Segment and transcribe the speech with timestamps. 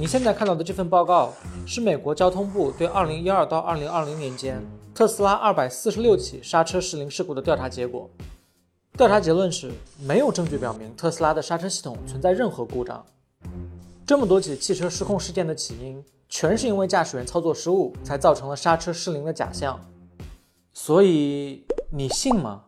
[0.00, 1.34] 你现在看到的这份报告
[1.66, 4.64] 是美国交通部对2012到2020年间
[4.94, 8.08] 特斯拉246起刹车失灵事故的调查结果。
[8.96, 13.04] 调查结论是，没有证据表明特斯拉的刹车系统存在任何故障。
[14.06, 19.80] 这么多起汽车失控事件的起因，全是因为驾驶员操作失误，才造成了刹车失灵的假象。
[20.72, 22.66] 所以你信吗？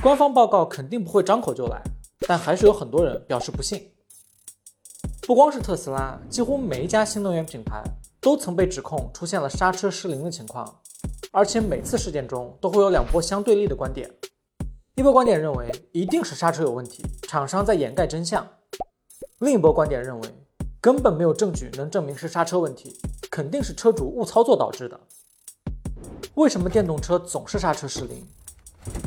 [0.00, 1.82] 官方报告肯定不会张口就来，
[2.28, 3.90] 但还是有很多人表示不信。
[5.26, 7.82] 不光是特斯拉，几乎每一家新能源品牌
[8.20, 10.78] 都曾被指控出现了刹车失灵的情况，
[11.32, 14.08] 而且每次事件中都会有两波相对立的观点。
[14.94, 18.40] 一波观点认为一定是刹车有问题，厂商在掩盖真相；
[19.40, 20.28] 另一波观点认为
[20.80, 22.96] 根本没有证据能证明是刹车问题，
[23.28, 25.00] 肯定是车主误操作导致的。
[26.36, 28.24] 为什么电动车总是刹车失灵？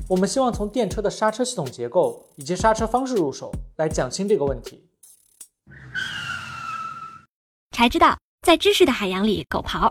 [0.10, 4.89] 我们希望从电车的刹车系统结构以及刹车方式入手，来讲清这个问题。
[7.80, 9.90] 才知道，在知识的海洋里狗刨。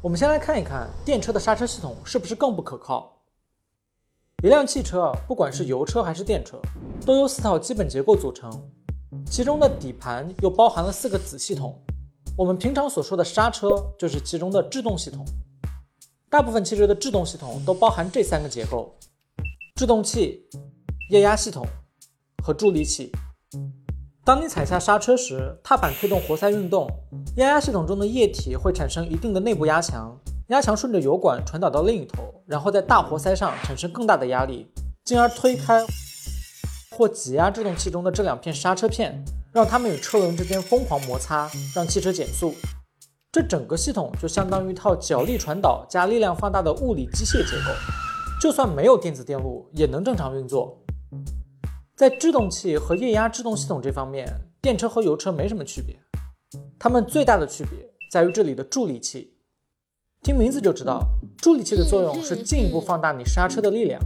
[0.00, 3.24] 我们先来看一看电车的刹车系统是不是更不可靠。
[4.44, 6.62] 一辆汽车，不管是油车还是电车，
[7.04, 8.48] 都由四套基本结构组成，
[9.26, 11.76] 其中的底盘又包含了四个子系统。
[12.38, 15.26] 我们平常所说的刹车，就是其中的制动系统。
[16.30, 18.96] 大部分汽车的制动系统都包含这三个结构：
[19.74, 20.48] 制动器、
[21.10, 21.66] 液压系统
[22.44, 23.10] 和助力器。
[24.24, 26.88] 当你踩下刹车时，踏板推动活塞运动，
[27.36, 34.72] 液压系统中的液体会产生一定的内部压强，压强顺着油管传导到另一头，然后在大活塞上产生更大的压力，
[35.04, 35.84] 进而推开
[36.96, 42.54] 或挤压制动器中的这两片刹车片，让它们与车轮之间疯狂摩擦，让汽车减速。
[43.32, 47.72] 这整个系统就相当于一套角力传导加力量放大的物理机械结构，
[48.40, 50.78] 就算没有电子电路也能正常运作。
[52.02, 54.26] 在制动器和液压制动系统这方面，
[54.60, 55.96] 电车和油车没什么区别。
[56.76, 57.78] 它们最大的区别
[58.10, 59.34] 在于这里的助力器。
[60.20, 61.00] 听名字就知道，
[61.38, 64.00] 助力器的作用是进一步放大你刹车的力量。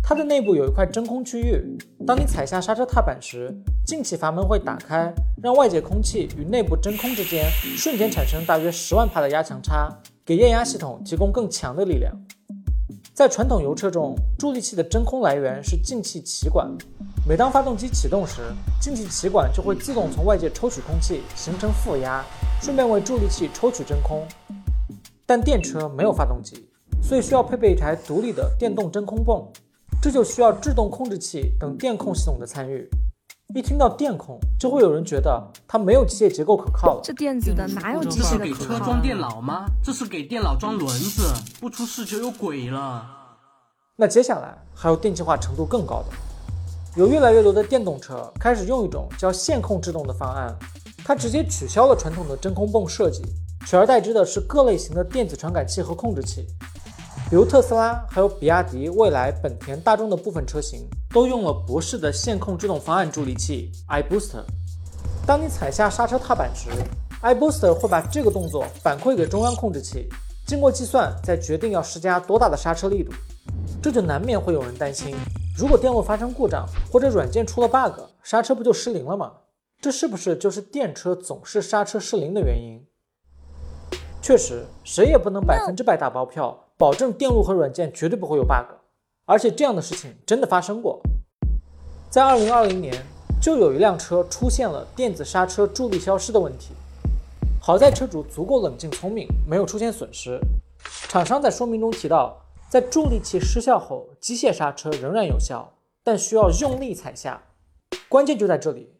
[0.00, 1.76] 它的内部有一块真空区域，
[2.06, 3.52] 当你踩下刹车踏板时，
[3.84, 9.92] 进气阀门会打开，让外界空气与内部真空之间瞬间产生大约十万帕的压强差，
[10.24, 12.14] 给液压系统提供更强的力量。
[13.12, 16.70] 在传统油车中，助力器的真空来源是进气歧管。
[17.28, 18.40] 每当发动机启动时，
[18.80, 22.24] 进气歧管就会自动从外界抽取空气，形成负压，
[22.62, 24.26] 顺便为助力器抽取真空。
[25.26, 26.70] 但电车没有发动机，
[27.02, 29.46] 所以需要配备一台独立的电动真空泵，
[30.00, 32.88] 这就需要制动控制器等电控系统的参与。
[33.54, 37.02] 一听到电控，就会有人觉得它没有机械结构可靠了。
[37.04, 38.56] 这电子的哪有机械的可靠？
[38.56, 39.66] 这是给车装电脑吗？
[39.84, 43.06] 这是给电脑装轮子，不出事就有鬼了。
[43.96, 46.16] 那接下来还有电气化程度更高的。
[46.98, 50.52] 有越来越多的电动车开始用一种叫线控制动的方案，
[51.04, 53.22] 它直接取消了传统的真空泵设计，
[53.64, 56.44] 取而代之的是各类型的电子传感器和控制器。
[57.30, 64.42] 比如特斯拉、还有比亚迪、蔚来、本田、大众的部分车型都用了博世的线控制动方案助力器 iBooster。
[65.24, 66.68] 当你踩下刹车踏板时
[67.22, 70.08] ，iBooster 会把这个动作反馈给中央控制器，
[70.48, 73.12] 经过计算再决定要施加多大的刹车力度。
[73.80, 75.14] 这就难免会有人担心。
[75.58, 79.32] 如果电路发生故障，或者软件出了 bug，刹车不就失灵了吗？
[79.80, 82.80] 这是不是就是电车总是刹车失灵的原因？
[84.22, 88.72] 确实，谁也不能百分之百打包票，保证电路和软件绝对不会有 bug。
[89.24, 91.00] 而且这样的事情真的发生过，
[92.08, 92.94] 在二零二零年
[93.42, 96.68] 就有一辆车出现了电子刹车助力消失的问题。
[97.60, 100.38] 好在车主足够冷静聪明，没有出现损失。
[101.08, 102.40] 厂商在说明中提到。
[102.70, 105.72] 在助力器失效后，机械刹车仍然有效，
[106.04, 107.42] 但需要用力踩下。
[108.10, 108.90] 关键就在这里，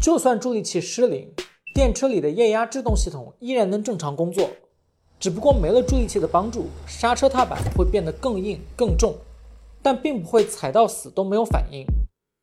[0.00, 1.32] 就算助力器失灵，
[1.72, 4.50] 电车里的液压制动系统依然能正常工作，
[5.20, 9.14] 只不过没了助力器的帮助，刹车踏板会变得更硬、更重，
[9.80, 11.86] 但并不会踩到死都没有反应。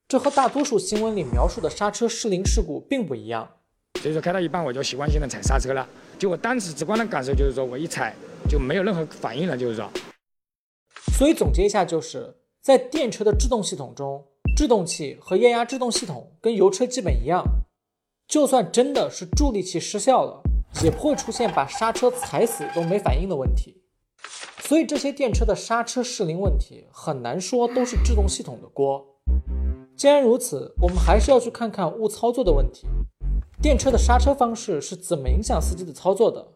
[0.07, 3.45] 这和大多数新闻里描述的刹车失灵事故并不一样。
[4.01, 5.85] 所以说开到一半我就习惯性的踩刹车了，
[6.17, 8.15] 就我当时直观的感受就是说我一踩
[8.49, 9.89] 就没有任何反应了，就是说。
[11.21, 14.25] 所以总结一下，就是在电车的制动系统中，
[14.57, 17.45] 制动器和液压制动系统跟油车基本一样，
[18.27, 20.41] 就算真的是助力器失效了，
[20.83, 23.83] 也不会出现把刹车踩死都没反应的问题。
[24.61, 29.05] 所以这些电车的刹车失灵问题，很难说都是制动系统的锅。
[29.95, 32.87] 既然如此，我们还是要去看看误操作的问题。
[33.61, 36.53] 电车的刹车方式是怎么影响司机的操作的？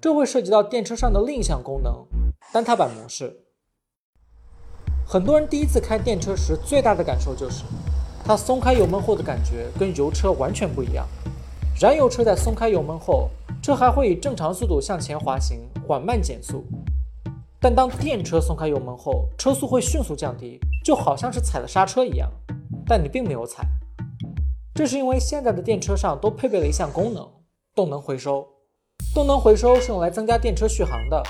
[0.00, 2.06] 这会涉及到电车上的另一项功能——
[2.54, 3.40] 单踏板模式。
[5.06, 7.64] 很多人第一次开电车时，最大的感受就是
[8.24, 11.06] 它松开油门后的感觉跟油车完全不一样。
[11.80, 13.28] 燃油车在松开油门后，
[13.62, 16.64] 车还会以正常速度向前滑行，缓慢减速。
[17.60, 22.30] 但当电车松开油门后，车速会迅速降低，就好像是踩了刹车一样。
[22.86, 23.66] 但你并没有踩，
[24.74, 27.26] 这是因为现在的电车上都配备了一项功能——
[27.74, 28.46] 动能回收。
[29.14, 31.22] 动能回收是用来增加电车续航的。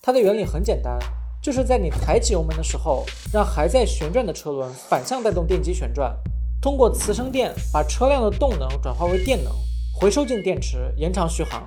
[0.00, 0.98] 它的原理很简单，
[1.42, 6.14] 就是在你抬起油门的时候，让还在旋转的车轮反向带动电机旋转，
[6.60, 9.52] 通过磁生电把车辆的动能转化为电能，
[9.98, 11.66] 回收进电池，延长续航。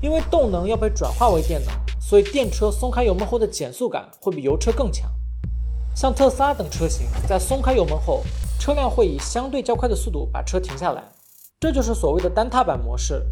[0.00, 5.08] 因为动能要被转化为电能，所以电车松开油门后的减速感会比油车更强。
[5.94, 8.22] 像特斯拉等车型，在松开油门后，
[8.58, 11.02] 车辆会以相对较快的速度把车停下来，
[11.60, 13.24] 这就是所谓的单踏板模式。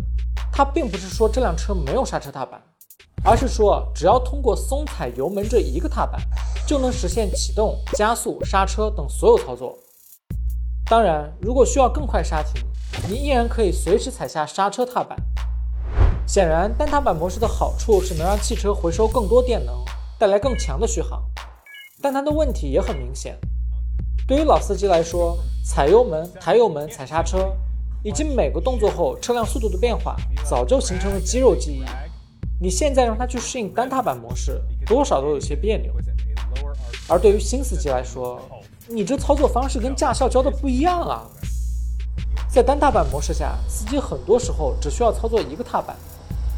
[0.53, 2.61] 它并不是说这辆车没有刹车踏板，
[3.25, 6.21] 而是说只要通过松踩油门这一个踏板，
[6.67, 9.77] 就能实现启动、加速、刹车等所有操作。
[10.89, 12.63] 当然，如果需要更快刹停，
[13.09, 15.19] 你依然可以随时踩下刹车踏板。
[16.27, 19.75] 显然，单踏板模式的好处是能让汽车回收更多电能，
[20.19, 21.25] 带来更强的续航。
[22.01, 23.37] 但它的问题也很明显。
[24.29, 27.53] 对于老司机来说，踩油门、抬油门、踩刹车，
[28.05, 31.85] 以及每个动作后车辆速度的变化，早就形成了肌肉记忆。
[32.59, 35.93] 你现在让他去适应单踏板模式，多少都有些别扭。
[37.09, 38.41] 而对于新司机来说，
[38.89, 41.27] 你这操作方式跟驾校教的不一样啊！
[42.49, 45.95] 在单踏板模式下，司机很多时候只需要操作一个踏板。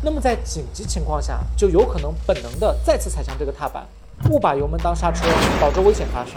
[0.01, 3.85] 那么在紧急情况下，就有可能本能的再次踩向这个踏板，
[4.31, 5.27] 误把油门当刹车，
[5.61, 6.35] 导致危险发生。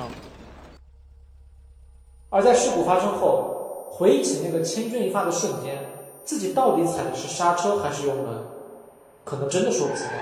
[2.31, 5.85] 而在事故发生后，回忆起那个千钧一发的瞬间，
[6.25, 8.43] 自己到底踩的是刹车还是油门，
[9.23, 10.13] 可能真的说不清了。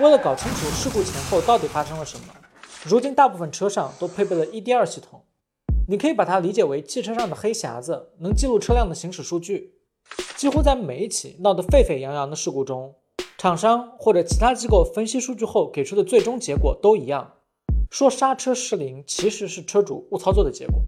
[0.00, 2.26] 为了搞清楚事故前后到底发生了什么，
[2.84, 5.24] 如今大部分车上都配备了 EDR 系统，
[5.88, 9.74] 你可以把它理解为汽车上的黑匣子，能记录车辆的行驶数据。
[10.36, 12.96] 几乎在每一起闹得沸沸扬扬的事故中，
[13.38, 17.34] 厂商或者其他机构分析数据后给出的最终结果都一样，
[17.90, 20.82] 说刹车失灵其实是车主误操作的结果。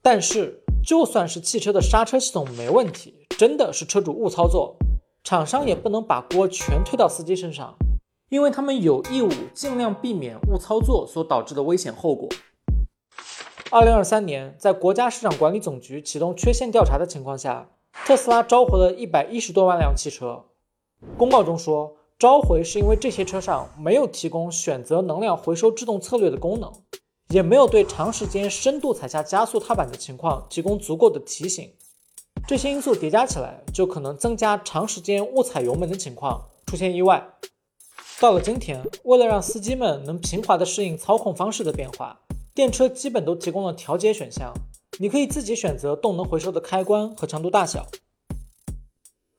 [0.00, 4.76] 但是，就算是汽车的刹车系统没问题，真的是车主误操作，
[5.24, 7.74] 厂商也不能把锅全推到司机身上，
[8.28, 12.28] 因为他们有义务尽量避免误操作所导致的危险后果。
[13.70, 17.70] 二零二三年，在国家市场管理总局启动缺陷调查的情况下。
[18.04, 20.44] 特斯拉召回了一百一十多万辆汽车。
[21.16, 26.70] 公告中说，召回是因为这些车上没有提供选择能量回收制动策略的功能，
[27.28, 31.72] 也没有对长时间深度踩下加速踏板的情况提供足够的提醒。
[32.46, 37.26] 这些因素叠加起来，就可能增加长时间误踩油门的情况，出现意外。
[38.20, 42.20] 到了今天，为了让司机们能平滑地适应操控方式的变化，
[42.54, 44.52] 电车基本都提供了调节选项。
[44.98, 47.86] 你可以自己选择动能回收的开关和长度大小。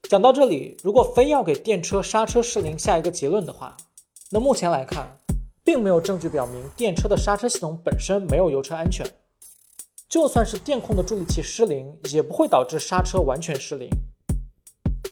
[0.10, 3.78] 讲到这里，如果非要给电车刹车失灵下一个结论的话，
[4.32, 5.20] 那目前来看，
[5.64, 9.06] 并没有证据表明电车的刹车系统本身没有油车安全。
[10.16, 13.90] 就算是电控的助力器失灵，也不会导致刹车完全失灵。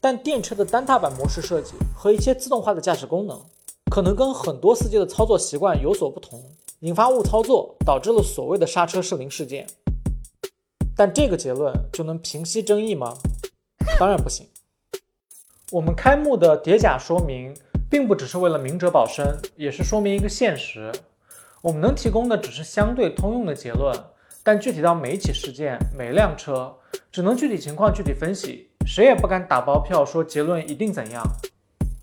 [0.00, 3.38] 但电车的单踏板模式设计和一些自动化的驾驶功能，
[3.90, 6.42] 可能跟很多司机的操作习惯有所不同，
[6.80, 9.66] 引发误操作，导致了所谓的刹车失灵事件。
[10.96, 13.14] 但这个结论就能平息争议吗？
[13.98, 14.48] 当然不行。
[15.70, 17.54] 我们开幕的叠甲说明，
[17.90, 20.90] 并不只是为了明哲保身，也是说明一个现实。
[21.60, 23.94] 我们能提供的只是相对通用的结论，
[24.46, 26.76] 但具体到每一起事件、每辆车，
[27.10, 31.24] 只能具体情况具体分析，谁也不敢打包票说结论一定怎样。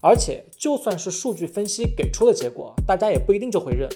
[0.02, 3.88] 而且，就算是数据分析给出的结果，大家也不一定就会认，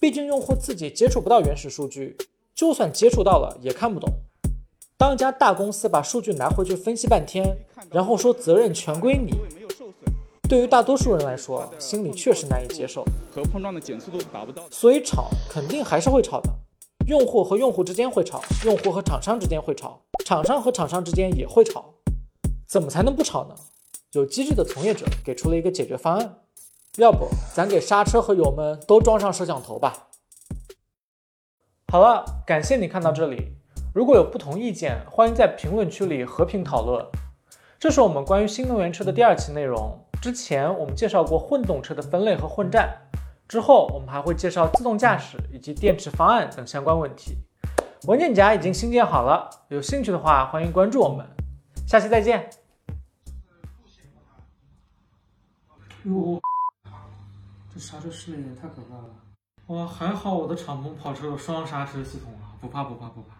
[0.00, 2.16] 毕竟用户自己接触不到原始数据。
[2.56, 4.10] 就算接触到了，也看不懂。
[4.98, 7.56] 当一家大公司把数据拿回去分析半天，
[7.92, 9.32] 然后说责任全归你，
[10.48, 13.04] 对于大多数人来说，心里确实难以接受。
[13.32, 16.50] 和碰撞的减速度达不到，所以吵肯定还是会吵的。
[17.06, 21.94] 用户和用户之间会吵，用户和厂商之间会吵，厂商和厂商之间也会吵。
[22.68, 23.54] 怎么才能不吵呢？
[24.12, 26.38] 有机智的从业者给出了一个解决方案，
[26.96, 30.08] 要不咱给刹车和油门都装上摄像头吧。
[31.92, 33.56] 好了，感谢你看到这里。
[33.92, 37.04] 如果有不同意见，欢迎在评论区里和平讨论。
[37.78, 39.98] 这是我们关于新能源车的第二期内容。
[40.22, 42.96] 之前我们介绍过混动车的分类和混战，
[43.50, 47.36] 之后我们还会介绍自动驾驶以及电池方案等相关问题。
[48.04, 51.26] 文件夹已经新建好了，有兴趣的话欢迎关注我们。
[51.84, 52.48] 下期再见。
[56.04, 56.40] 哟，
[57.74, 59.10] 这刹车失灵也太可怕了！
[59.66, 62.54] 哇，还好我的敞篷跑车有双刹车系统啊。
[62.60, 63.34] 不怕不怕不怕。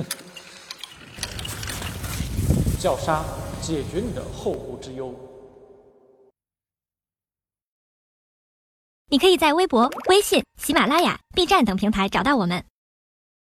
[2.78, 3.24] 叫刹
[3.60, 5.12] 解决你的后顾之忧。
[9.12, 12.64] 你可以在微博、微信、喜马拉雅、B 站等平台找到我们。